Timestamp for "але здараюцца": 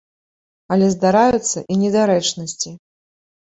0.75-1.63